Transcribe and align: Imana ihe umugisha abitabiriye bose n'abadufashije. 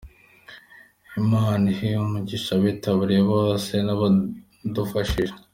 Imana 1.21 1.63
ihe 1.73 1.89
umugisha 2.05 2.49
abitabiriye 2.57 3.21
bose 3.33 3.73
n'abadufashije. 3.85 5.33